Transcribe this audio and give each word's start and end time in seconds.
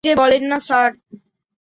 কী 0.03 0.07
যে 0.07 0.13
বলেন 0.15 0.43
না, 0.47 0.57
স্যার। 0.59 0.89